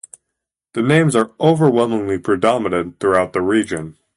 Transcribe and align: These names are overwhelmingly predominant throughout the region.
These 0.73 0.83
names 0.85 1.15
are 1.15 1.29
overwhelmingly 1.39 2.17
predominant 2.17 2.99
throughout 2.99 3.33
the 3.33 3.41
region. 3.41 3.99